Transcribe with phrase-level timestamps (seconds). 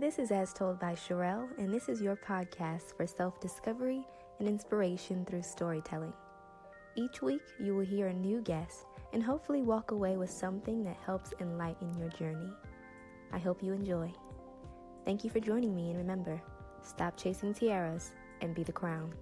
[0.00, 4.02] This is As Told by Sherelle, and this is your podcast for self discovery
[4.38, 6.14] and inspiration through storytelling.
[6.96, 10.96] Each week, you will hear a new guest and hopefully walk away with something that
[11.04, 12.50] helps enlighten your journey.
[13.30, 14.10] I hope you enjoy.
[15.04, 16.40] Thank you for joining me, and remember
[16.82, 19.12] stop chasing tiaras and be the crown.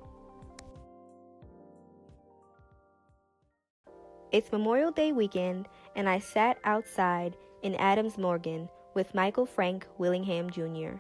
[4.31, 5.67] It's Memorial Day weekend,
[5.97, 8.69] and I sat outside in Adams Morgan
[8.99, 10.99] with Michael Frank Willingham Jr.,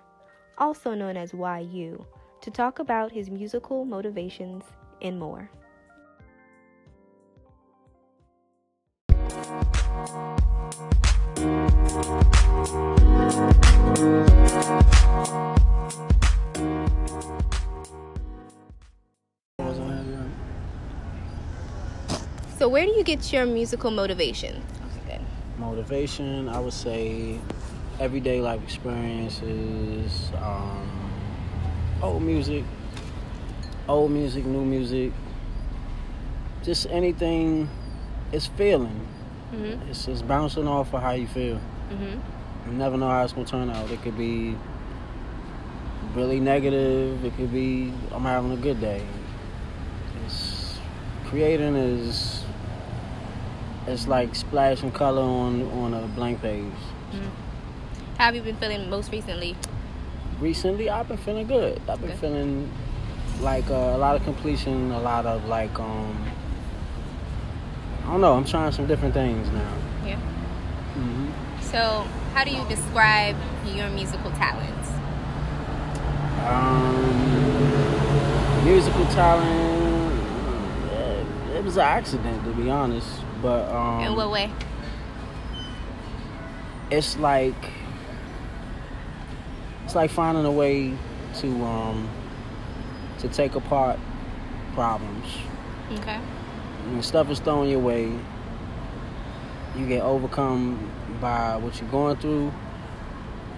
[0.56, 2.06] also known as YU,
[2.40, 4.62] to talk about his musical motivations
[5.02, 5.50] and more.
[22.58, 24.62] So, where do you get your musical motivation?
[25.04, 25.20] Okay,
[25.58, 27.40] Motivation, I would say
[28.00, 31.10] everyday life experiences, um,
[32.02, 32.64] old music,
[33.88, 35.12] old music, new music,
[36.62, 37.68] just anything.
[38.30, 39.06] It's feeling.
[39.52, 39.90] Mm-hmm.
[39.90, 41.60] It's just bouncing off of how you feel.
[41.90, 42.70] Mm-hmm.
[42.70, 43.90] You never know how it's gonna turn out.
[43.90, 44.54] It could be
[46.14, 47.24] really negative.
[47.24, 49.04] It could be I'm having a good day.
[50.26, 50.78] It's
[51.26, 52.44] creating is
[53.86, 56.64] it's like splashing color on on a blank page.
[57.12, 57.47] Mm-hmm.
[58.18, 59.56] How have you been feeling most recently?
[60.40, 61.80] Recently, I've been feeling good.
[61.88, 62.18] I've been Good.
[62.18, 62.70] feeling
[63.40, 66.16] like uh, a lot of completion, a lot of like um.
[68.04, 68.34] I don't know.
[68.34, 69.72] I'm trying some different things now.
[70.04, 70.16] Yeah.
[70.16, 71.28] hmm
[71.60, 74.88] So, how do you describe your musical talents?
[76.46, 80.12] Um, musical talent.
[80.92, 83.08] eh, It was an accident, to be honest.
[83.42, 84.50] But um, In what way?
[86.90, 87.54] it's like
[89.88, 90.92] it's like finding a way
[91.36, 92.10] to um
[93.20, 93.98] to take apart
[94.74, 95.26] problems.
[95.94, 96.18] Okay.
[96.90, 98.12] When stuff is thrown your way,
[99.74, 102.52] you get overcome by what you're going through.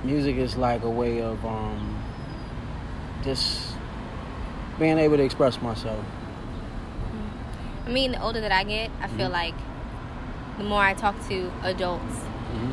[0.05, 2.01] Music is like a way of um
[3.25, 3.75] just
[4.79, 6.05] being able to express myself.
[7.87, 9.33] I mean, the older that I get, I feel Mhm.
[9.33, 9.55] like
[10.59, 12.71] the more I talk to adults, hmm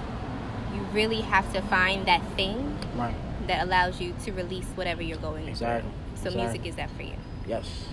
[0.76, 3.16] you really have to find that thing Right.
[3.48, 5.90] That allows you to release whatever you're going Exactly.
[5.90, 6.18] through.
[6.18, 6.42] So, Exactly.
[6.44, 7.14] music is that for you.
[7.48, 7.86] Yes.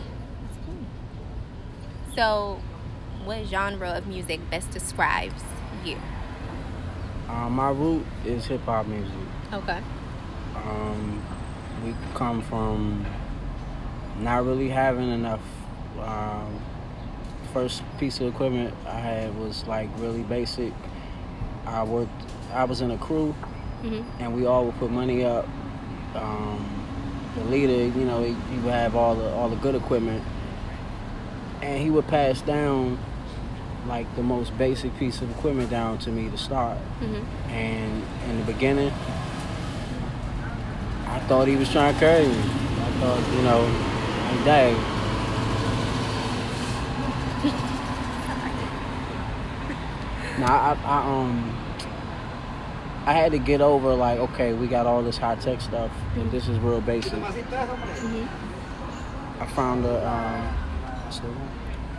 [0.66, 0.74] Cool.
[2.16, 2.60] So,
[3.24, 5.42] what genre of music best describes
[5.84, 5.96] you?
[7.28, 9.12] Uh, my root is hip hop music.
[9.52, 9.80] Okay.
[10.56, 11.22] Um,
[11.84, 13.04] we come from
[14.20, 15.40] not really having enough.
[16.00, 16.60] Um,
[17.52, 20.72] first piece of equipment I had was like really basic.
[21.66, 22.10] I worked.
[22.52, 23.34] I was in a crew,
[23.84, 25.46] hmm and we all would put money up.
[26.14, 26.64] Um,
[27.36, 30.22] the leader, you know, he, he would have all the all the good equipment,
[31.60, 32.98] and he would pass down
[33.86, 36.78] like the most basic piece of equipment down to me to start.
[37.00, 38.92] hmm And in the beginning,
[41.06, 42.38] I thought he was trying to carry me.
[42.38, 43.60] I thought, you know,
[44.30, 44.76] like, dang.
[50.40, 51.63] nah, I, I um,
[53.06, 56.30] I had to get over like, okay, we got all this high tech stuff, and
[56.30, 57.12] this is real basic.
[57.12, 58.26] hmm
[59.40, 60.56] I found a, um,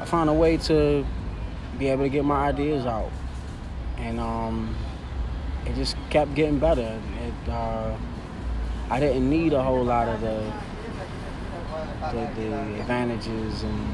[0.01, 1.05] I found a way to
[1.77, 3.11] be able to get my ideas out,
[3.97, 4.75] and um,
[5.65, 6.99] it just kept getting better.
[7.21, 7.95] It, uh,
[8.89, 10.51] I didn't need a whole lot of the,
[12.11, 13.87] the the advantages and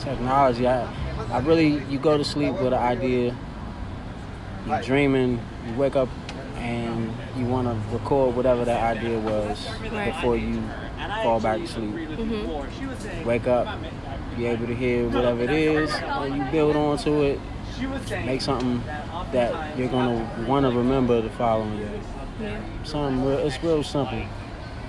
[0.00, 0.66] technology.
[0.66, 0.88] I,
[1.30, 3.36] I really, you go to sleep with an idea,
[4.66, 6.08] you're dreaming, you wake up
[6.56, 10.12] and you want to record whatever that idea was Right.
[10.12, 10.62] before you
[11.22, 13.78] fall back to sleep hmm wake up,
[14.36, 17.40] be able to hear whatever it is, and you build onto it,
[18.24, 18.82] make something
[19.32, 22.00] that you're gonna want to remember the following day.
[22.40, 22.60] Yeah.
[22.84, 24.22] Something real, it's real simple.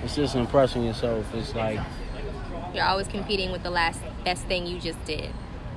[0.02, 1.32] It's just impressing yourself.
[1.34, 1.80] It's like
[2.74, 5.30] You're always competing with the last best thing you just did.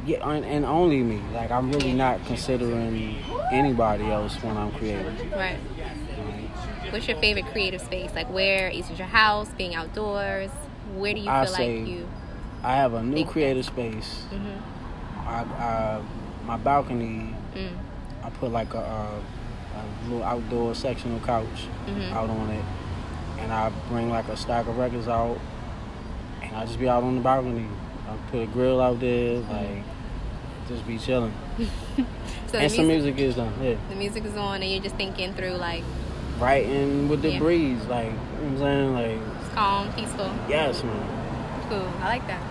[0.08, 1.22] Yeah, and, and only me.
[1.34, 3.18] Like I'm really not considering
[3.52, 5.30] anybody else when I'm creating.
[5.32, 5.60] Right.
[6.90, 8.12] What's your favorite creative space?
[8.16, 9.50] Like, where is it your house?
[9.58, 10.50] Being outdoors?
[10.96, 12.08] Where do you I feel say- like you?
[12.64, 14.24] I have a new creative space.
[14.32, 15.20] Mm-hmm.
[15.28, 16.02] I, I
[16.46, 17.36] my balcony.
[17.54, 17.72] Mm.
[18.24, 19.22] I put like a, a,
[19.76, 21.68] a little outdoor sectional couch.
[21.88, 22.12] Mhm.
[22.14, 22.64] out on it,
[23.40, 25.38] and I bring like a stack of records out,
[26.42, 27.68] and I just be out on the balcony.
[28.10, 29.84] I put a grill out there, like
[30.68, 31.34] just be chilling.
[32.48, 33.54] So the and some music, music is done.
[33.62, 35.84] Yeah, the music is on, and you're just thinking through like
[36.40, 37.40] writing with the Yeah.
[37.40, 40.32] breeze, like you know what I'm saying, like It's calm, peaceful.
[40.48, 41.68] yes, man.
[41.70, 41.92] Cool.
[42.02, 42.42] I like that.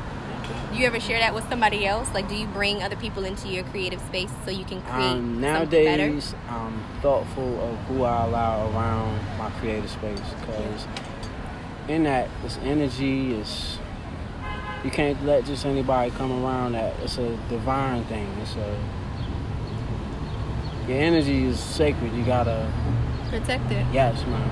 [0.73, 2.13] Do you ever share that with somebody else?
[2.13, 5.41] Like, do you bring other people into your creative space so you can create Um,
[5.43, 6.09] something better?
[6.09, 10.87] nowadays, I'm thoughtful of who I allow around my creative space because
[11.89, 13.79] in that, this energy is.
[14.87, 16.95] You can't let just anybody come around that.
[17.03, 18.29] It's a divine thing.
[18.41, 18.79] It's a.
[20.87, 22.13] Your energy is sacred.
[22.15, 22.73] You gotta.
[23.29, 23.85] Protect it.
[23.93, 24.49] Yes, man.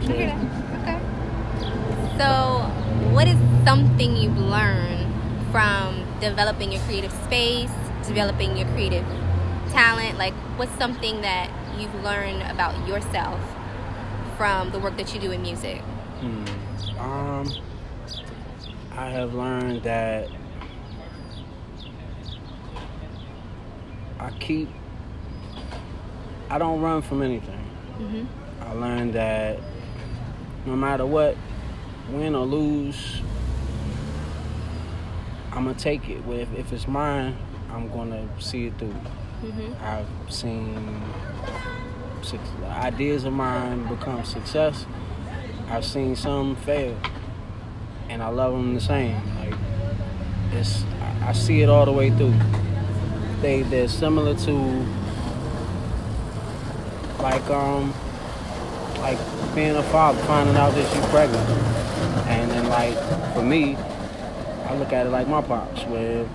[0.00, 0.34] I hear.
[0.82, 0.98] Okay.
[2.18, 5.06] So, what is something you've learned
[5.52, 7.70] from developing your creative space,
[8.04, 9.06] developing your creative
[9.70, 10.18] talent?
[10.18, 11.48] Like, what's something that
[11.78, 13.38] you've learned about yourself
[14.36, 15.82] from the work that you do in music?
[16.18, 16.98] Hmm.
[16.98, 17.46] Um,
[18.94, 20.28] I have learned that
[24.18, 24.68] I keep.
[26.50, 27.64] I don't run from anything.
[27.98, 28.62] Mm-hmm.
[28.62, 29.58] I learned that
[30.66, 31.36] no matter what,
[32.10, 33.20] win or lose,
[35.52, 36.22] I'm gonna take it.
[36.28, 37.36] If, if it's mine,
[37.70, 38.94] I'm gonna see it through.
[39.42, 39.72] Mm-hmm.
[39.82, 41.02] I've seen
[42.64, 44.86] ideas of mine become success.
[45.68, 46.96] I've seen some fail,
[48.12, 49.16] and I love them the same.
[49.38, 49.54] Like
[50.52, 50.84] it's,
[51.22, 52.34] I- see it all the way through.
[53.40, 54.52] They they're similar to
[57.20, 57.94] like um
[58.98, 59.18] like
[59.54, 61.48] being a father, finding out that you're pregnant,
[62.28, 62.94] and then like
[63.34, 66.28] for me, I look at it like my pops, where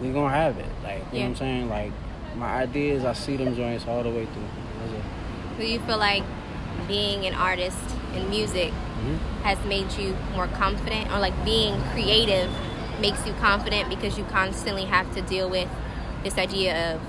[0.00, 0.64] we gonna have it.
[0.82, 1.68] Like you know what I'm saying?
[1.68, 1.92] Like
[2.34, 5.58] my ideas, I see them joints all the way through.
[5.58, 6.22] Do you feel like
[6.88, 7.78] being an artist
[8.14, 9.18] in music Mhm.
[9.42, 12.50] has made you more confident, or like being creative
[13.00, 15.68] makes you confident because you constantly have to deal with
[16.24, 17.00] this idea of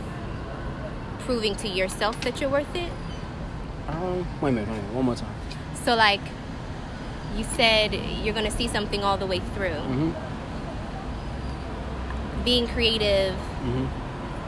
[1.26, 2.92] proving to yourself that you're worth it?
[3.88, 5.34] Um, wait a minute, wait a minute, one more time.
[5.86, 6.20] So, like,
[7.38, 9.70] you said you're going to see something all the way through.
[9.70, 10.12] Mm-hmm.
[12.44, 13.86] Being creative, Mm-hmm.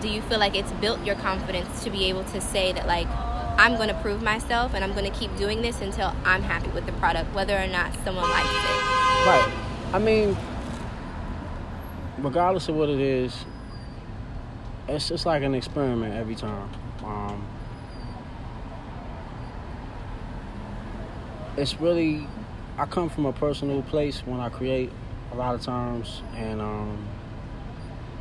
[0.01, 3.07] do you feel like it's built your confidence to be able to say that, like,
[3.59, 6.69] I'm going to prove myself and I'm going to keep doing this until I'm happy
[6.69, 9.25] with the product, whether or not someone likes it?
[9.27, 9.53] Right.
[9.91, 10.37] I mean,
[12.19, 13.35] regardless of what it is,
[14.87, 16.69] it's just like an experiment every time.
[17.03, 17.45] Um,
[21.57, 22.25] it's really,
[22.77, 24.89] I come from a personal place when I create
[25.33, 27.05] a lot of times, and um,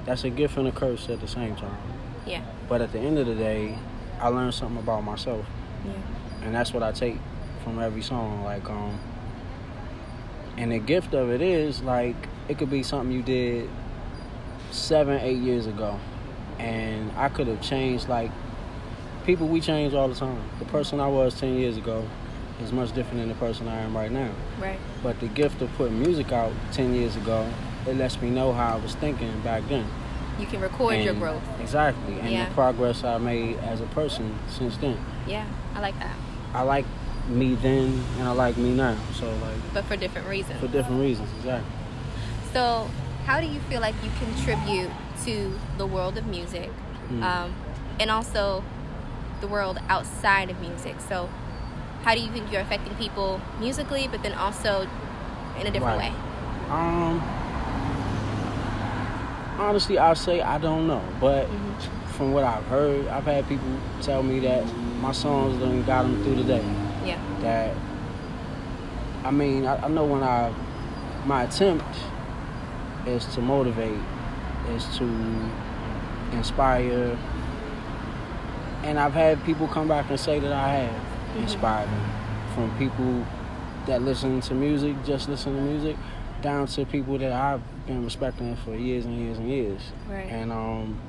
[0.05, 1.79] that's a gift and a curse at the same time.
[2.27, 2.43] Yeah.
[2.69, 3.79] But at the end of the day,
[4.21, 5.47] I learned something about myself.
[5.85, 5.93] Yeah.
[6.43, 7.17] and that's what I take
[7.63, 8.43] from every song.
[8.45, 8.99] Like, um,
[10.57, 12.17] and the gift of it is like
[12.49, 13.69] it could be something you did
[14.71, 15.99] seven, eight years ago,
[16.59, 18.09] and I could have changed.
[18.09, 18.31] Like,
[19.25, 20.43] people we change all the time.
[20.59, 22.05] The person I was ten years ago
[22.61, 24.31] is much different than the person I am right now.
[24.61, 24.79] Right.
[25.03, 27.49] But the gift of putting music out ten years ago,
[27.87, 29.87] it lets me know how I was thinking back then.
[30.39, 31.43] You can record your growth.
[31.61, 32.49] Exactly, and Yeah.
[32.49, 34.97] the progress I made as a person since then.
[35.27, 35.45] Yeah,
[35.75, 36.15] I like that.
[36.55, 36.87] I like
[37.29, 38.97] me then and I like me now.
[39.15, 40.61] So like But for different reasons.
[40.61, 41.71] for different reasons, exactly.
[42.55, 42.89] So,
[43.27, 44.91] how do you feel like you contribute
[45.27, 46.71] to the world of music,
[47.11, 47.23] Mm.
[47.23, 47.55] um,
[48.01, 48.63] and also
[49.43, 50.97] the world outside of music?
[51.07, 51.29] So,
[52.05, 54.87] how do you think you're affecting people musically, but then also
[55.61, 56.13] in a different Right.
[56.13, 56.71] way?
[56.71, 57.21] Um
[59.59, 61.03] honestly I'll say I don't know.
[61.21, 61.81] But Mhm.
[62.17, 63.69] from what I've heard, I've had people
[64.03, 64.65] tell me that
[65.01, 66.65] my songs done got them through the day.
[67.05, 67.17] Yeah.
[67.41, 67.75] That
[69.25, 70.51] I mean, I, I know when I
[71.27, 71.85] my attempt
[73.07, 73.99] is to motivate,
[74.75, 75.05] is to
[76.33, 77.17] inspire
[78.85, 80.91] and I've had people come back and say that I have
[81.37, 81.43] Mhm.
[81.43, 82.05] inspired them.
[82.55, 83.25] From people
[83.87, 85.97] that listen to music, just listen to music,
[86.43, 89.81] down to people that I've been respecting for years and years and years.
[90.09, 90.27] Right.
[90.27, 91.01] And um,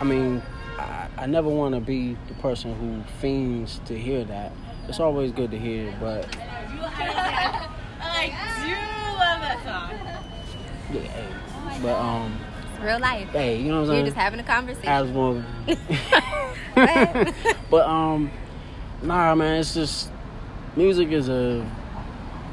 [0.00, 0.42] I mean,
[0.78, 4.52] I, I never want to be the person who fiends to hear that.
[4.88, 6.80] It's always good to hear, but I do
[9.18, 9.90] love that song.
[10.92, 12.38] yeah, hey, but um,
[12.72, 13.28] It's real life.
[13.30, 13.98] hey, you know what I'm saying?
[13.98, 14.88] You're just having a conversation.
[14.88, 15.46] As one.
[15.66, 15.74] Go
[17.70, 18.30] but um,
[19.02, 20.10] nah, man, it's just
[20.76, 21.66] music is a.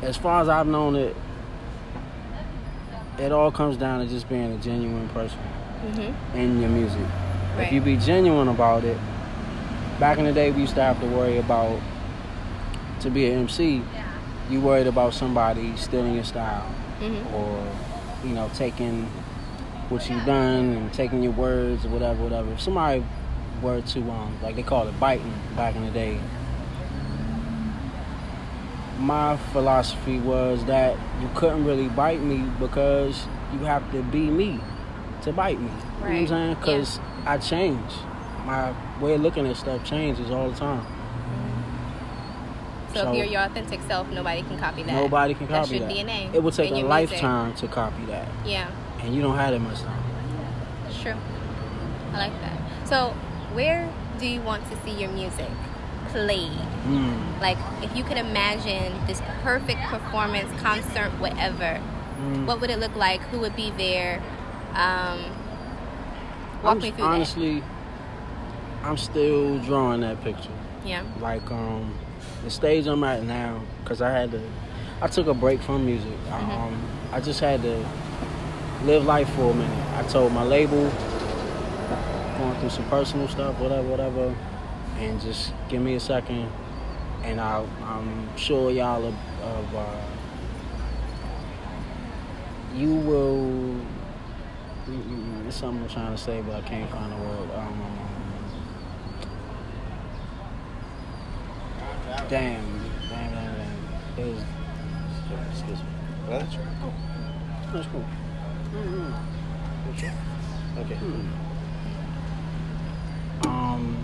[0.01, 1.15] As far as I've known it,
[3.22, 7.01] it all comes down to just being a genuine person hmm in your music.
[7.56, 7.68] Right.
[7.68, 8.98] If you be genuine about it,
[10.00, 11.80] back in the day we used to have to worry about
[13.01, 13.82] to be an MC,
[14.50, 16.68] you worried about somebody stealing your style
[17.00, 17.72] hmm or
[18.24, 19.06] you know taking
[19.90, 22.51] what you've done and taking your words or whatever, whatever.
[22.54, 23.04] If somebody
[23.62, 26.20] were to um like they call it biting back in the day,
[29.01, 34.60] my philosophy was that you couldn't really bite me because you have to be me
[35.24, 35.67] to bite me.
[35.67, 36.53] You know what I'm saying?
[36.55, 37.91] Because I change.
[38.46, 40.86] My way of looking at stuff changes all the time.
[42.93, 44.93] So, So- if you're your authentic self, nobody can copy that.
[44.93, 45.96] Nobody can That's copy your that.
[45.96, 46.89] DNA It would take a music.
[46.89, 48.67] lifetime to copy that, Yeah,
[49.01, 49.98] and you don't have that much time.
[50.88, 51.13] it's true.
[52.13, 52.58] I like that.
[52.88, 53.13] So,
[53.53, 53.88] where
[54.20, 55.48] do you want to see your music
[56.12, 56.51] played?
[56.88, 57.39] Mm.
[57.41, 61.80] Like, if you could imagine this perfect performance, concert, whatever,
[62.20, 62.46] Mm.
[62.46, 63.22] what would it look like?
[63.32, 64.22] Who would be there?
[64.75, 65.20] Um,
[66.63, 67.08] walk I'm, me through it.
[67.08, 67.63] honestly,
[68.84, 70.50] I'm still drawing that picture.
[70.86, 71.03] Yeah.
[71.20, 71.94] Like um,
[72.44, 74.41] the stage I'm at now, because I had to,
[75.01, 76.13] I took a break from music.
[76.30, 76.50] Mhm.
[76.50, 77.84] Um, I just had to
[78.86, 79.88] live life for a minute.
[79.98, 80.91] I told my label,
[82.38, 84.36] going through some personal stuff, whatever, whatever,
[85.01, 86.48] and just give me a second,
[87.24, 90.01] and I'll, I'm sure y'all of, of uh,
[92.75, 93.75] you will.
[95.48, 97.50] It's something I'm trying to say, but I can't find the word.
[97.55, 97.81] Um,
[102.29, 102.63] damn,
[103.10, 104.17] damn, damn, damn.
[104.17, 104.43] It was.
[105.51, 105.86] Excuse me.
[106.27, 106.55] That's
[107.74, 108.05] That's cool.
[108.74, 109.13] Mm-hmm.
[109.89, 110.12] Okay.
[113.46, 113.98] Um,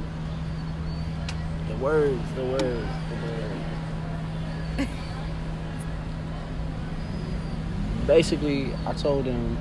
[1.67, 4.90] the words, the words, the words.
[8.08, 9.58] Basically, I told him,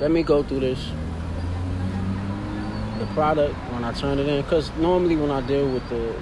[0.00, 0.90] let me go through this.
[2.98, 6.14] The product, when I turn it in, because normally when I deal with the,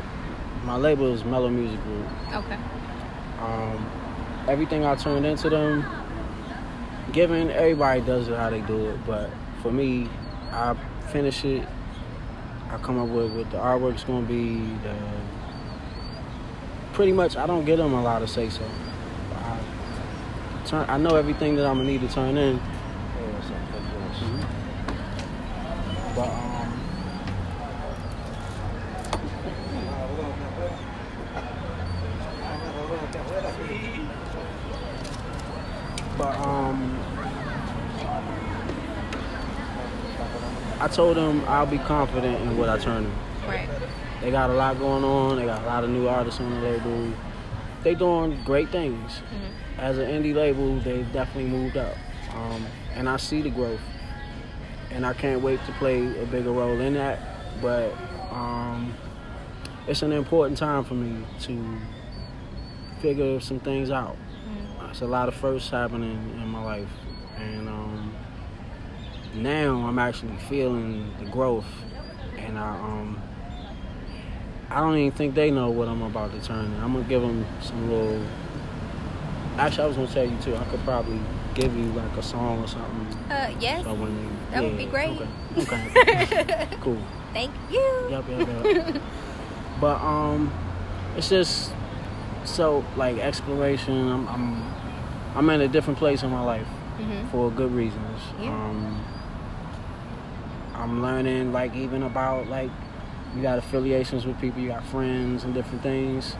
[0.65, 2.07] my label is Mellow Music Group.
[2.33, 2.59] Okay.
[3.41, 3.91] Um,
[4.49, 5.85] everything I turned into them,
[7.13, 9.31] given everybody does it how they do it, but
[9.63, 10.09] for me,
[10.51, 10.75] I
[11.13, 11.67] finish it.
[12.75, 14.59] I come up with what the artwork's gonna be.
[14.83, 14.97] The
[16.93, 18.65] pretty much, I don't get them a lot of say so.
[19.37, 20.91] I turn.
[20.91, 22.61] I know everything that I'm gonna need to turn in,
[26.17, 26.81] but um,
[36.17, 37.14] But um,
[40.85, 43.13] I told them I'll be confident in what I turn in.
[43.49, 43.67] Right.
[44.21, 45.37] They got a lot going on.
[45.37, 47.11] They got a lot of new artists on the label.
[47.83, 49.23] They doing great things.
[49.33, 49.79] Mhm.
[49.79, 51.97] As an indie label, they definitely moved up,
[52.35, 53.81] um, and I see the growth.
[54.91, 57.19] And I can't wait to play a bigger role in that.
[57.63, 57.95] But
[58.31, 58.93] um,
[59.87, 61.79] it's an important time for me to
[63.01, 64.17] figure some things out.
[64.47, 64.91] Mhm.
[64.91, 66.93] It's a lot of firsts happening in my life,
[67.39, 68.13] and um,
[69.35, 71.67] now I'm actually feeling the growth,
[72.39, 73.23] and I um,
[74.71, 76.67] I don't even think they know what I'm about to turn.
[76.67, 76.75] in.
[76.83, 78.23] I'm gonna give them some little.
[79.57, 80.57] Actually, I was gonna tell you too.
[80.57, 81.21] I could probably
[81.55, 83.07] give you like a song or something.
[83.31, 83.85] Uh, yes.
[83.85, 85.21] So when you, That would be great.
[85.57, 85.91] Okay.
[85.99, 86.69] Okay.
[86.81, 86.99] cool.
[87.33, 88.07] Thank you.
[88.11, 89.03] Yep, yep, yep.
[89.81, 90.53] but um,
[91.17, 91.73] it's just
[92.45, 94.09] so like exploration.
[94.11, 94.75] I'm I'm
[95.37, 96.67] I'm in a different place in my life
[96.99, 97.29] Mhm.
[97.31, 98.21] for good reasons.
[98.41, 98.51] Yeah.
[98.51, 99.05] Um,
[100.75, 102.71] I'm learning like even about like
[103.35, 106.37] you got affiliations with people, you got friends and different things.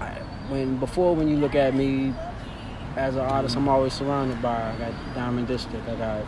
[0.00, 0.10] I,
[0.48, 2.14] when before when you look at me
[2.96, 4.72] as an artist, I'm always surrounded by.
[4.72, 5.88] I got Diamond District.
[5.88, 6.20] I got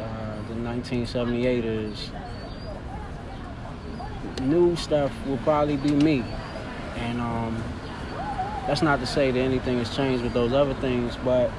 [0.00, 2.10] uh, the 1978ers.
[4.42, 6.24] New stuff will probably be me,
[6.96, 7.62] and um,
[8.66, 11.50] that's not to say that anything has changed with those other things, but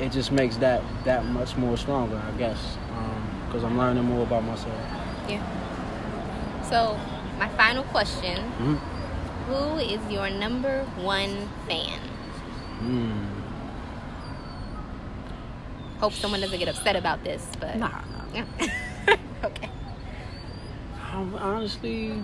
[0.00, 2.76] it just makes that that much more stronger, I guess,
[3.48, 4.78] because I'm learning more about myself.
[5.28, 5.40] Yeah.
[6.62, 6.98] So,
[7.38, 8.78] my final question: Mhm.
[9.48, 11.98] Who is your number one fan?
[12.82, 13.26] Mm.
[16.00, 18.44] Hope someone doesn't get upset about this, but Nah, nah.
[19.44, 19.70] okay.
[21.12, 22.22] I'm honestly.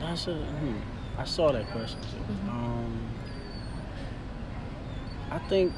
[0.00, 0.34] That's a.
[0.34, 0.76] Hmm,
[1.16, 2.32] I saw that question too.
[2.32, 2.48] Mhm.
[2.50, 3.00] Um,
[5.30, 5.72] I think.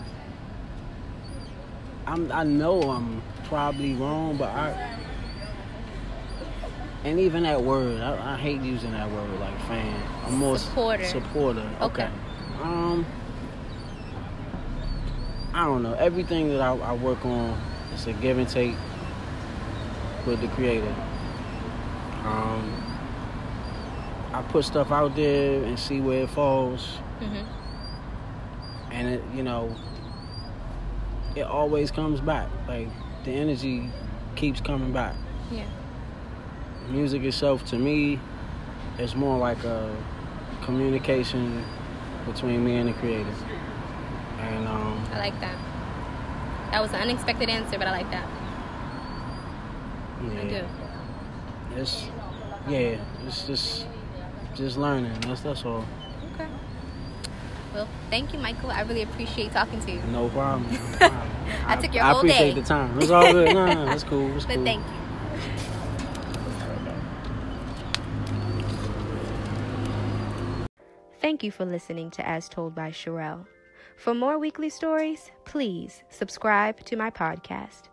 [2.08, 2.32] I'm.
[2.32, 4.96] I know I'm probably wrong, but I.
[7.04, 10.02] And even that word, I, I hate using that word like fan.
[10.26, 11.04] I'm more Supporter.
[11.04, 11.70] Supporter.
[11.80, 12.04] Okay.
[12.04, 12.10] okay.
[12.62, 13.06] Um.
[15.54, 15.94] I don't know.
[15.94, 17.60] Everything that I, I work on
[17.94, 18.74] is a give and take
[20.26, 20.94] with the creator.
[22.24, 22.84] Um,
[24.32, 26.86] I put stuff out there and see where it falls,
[27.20, 27.44] hmm
[28.90, 29.74] and it, you know,
[31.38, 32.48] it always comes back.
[32.66, 32.88] Like
[33.24, 33.90] the energy
[34.36, 35.14] keeps coming back.
[35.50, 35.64] Yeah.
[36.90, 38.20] music itself to me
[38.98, 39.94] is more like a
[40.62, 41.64] communication
[42.26, 43.34] between me and the creator.
[44.40, 45.56] And um, I like that.
[46.72, 48.28] That was an unexpected answer, but I like that.
[50.22, 51.80] yeah, I do.
[51.80, 52.08] It's
[52.68, 53.86] yeah, it's just
[54.54, 55.18] just learning.
[55.20, 55.84] That's that's all.
[56.34, 56.48] Okay.
[57.78, 58.72] Well, thank you, Michael.
[58.72, 60.00] I really appreciate talking to you.
[60.10, 60.68] No problem.
[60.72, 61.30] No problem.
[61.64, 62.60] I took your I whole appreciate day.
[62.60, 63.00] the time.
[63.00, 63.54] It's all good.
[63.54, 64.36] No, no, no, it's cool.
[64.36, 64.64] It's But cool.
[64.64, 64.92] thank you.
[71.20, 73.46] Thank you for listening to As Told by Sherelle.
[73.96, 77.87] For more weekly stories, please subscribe to my podcast.